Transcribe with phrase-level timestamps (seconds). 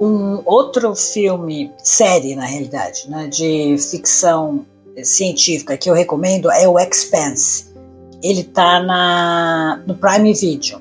[0.00, 4.64] Um outro filme, série na realidade, né, de ficção
[5.02, 7.72] científica que eu recomendo é o Expanse.
[8.22, 10.80] Ele tá na, no Prime Video.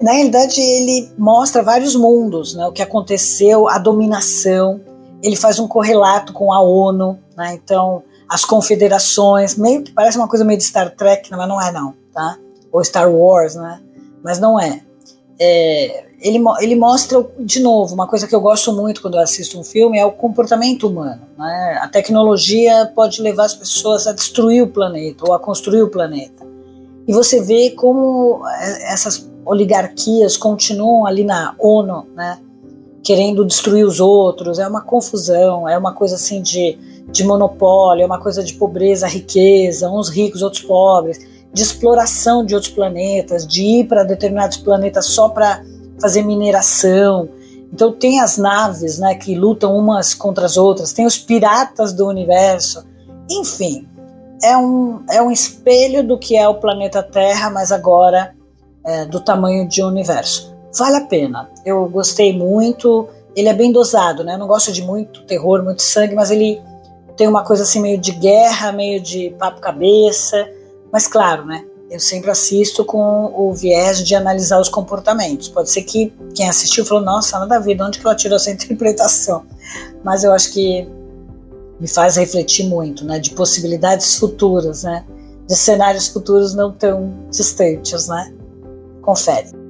[0.00, 4.80] Na realidade, ele mostra vários mundos, né, o que aconteceu, a dominação.
[5.22, 10.28] Ele faz um correlato com a ONU, né, então as confederações, meio que parece uma
[10.28, 12.38] coisa meio de Star Trek, mas não é não, tá?
[12.72, 13.80] Ou Star Wars, né?
[14.22, 14.80] Mas não é.
[15.38, 19.60] É ele, ele mostra, de novo, uma coisa que eu gosto muito quando eu assisto
[19.60, 21.20] um filme é o comportamento humano.
[21.36, 21.78] Né?
[21.82, 26.46] A tecnologia pode levar as pessoas a destruir o planeta ou a construir o planeta.
[27.06, 32.38] E você vê como é, essas oligarquias continuam ali na ONU, né?
[33.02, 34.58] querendo destruir os outros.
[34.58, 36.78] É uma confusão, é uma coisa assim de,
[37.12, 41.18] de monopólio, é uma coisa de pobreza, riqueza, uns ricos, outros pobres,
[41.54, 45.64] de exploração de outros planetas, de ir para determinados planetas só para
[46.00, 47.28] fazer mineração.
[47.72, 52.06] Então tem as naves, né, que lutam umas contra as outras, tem os piratas do
[52.08, 52.84] universo.
[53.30, 53.88] Enfim,
[54.42, 58.34] é um, é um espelho do que é o planeta Terra, mas agora
[58.84, 60.54] é, do tamanho de um universo.
[60.76, 61.48] Vale a pena.
[61.64, 63.08] Eu gostei muito.
[63.36, 64.34] Ele é bem dosado, né?
[64.34, 66.60] Eu não gosto de muito terror, muito sangue, mas ele
[67.16, 70.48] tem uma coisa assim meio de guerra, meio de papo cabeça.
[70.94, 71.66] Mas claro, né?
[71.90, 75.48] eu sempre assisto com o viés de analisar os comportamentos.
[75.48, 78.36] Pode ser que quem assistiu falou, nossa, nada a ver, de onde que ela tirou
[78.36, 79.44] essa interpretação?
[80.02, 80.88] Mas eu acho que
[81.78, 85.04] me faz refletir muito, né, de possibilidades futuras, né,
[85.46, 88.32] de cenários futuros não tão distantes, né?
[89.02, 89.63] Confere.